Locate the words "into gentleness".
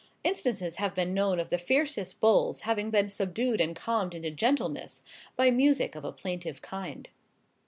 4.15-5.03